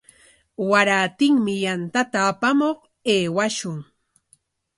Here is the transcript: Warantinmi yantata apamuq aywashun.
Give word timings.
Warantinmi 0.69 1.53
yantata 1.65 2.19
apamuq 2.31 2.79
aywashun. 3.11 3.77